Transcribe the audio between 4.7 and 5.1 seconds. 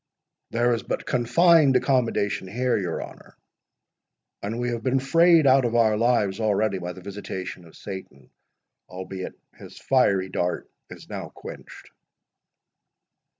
been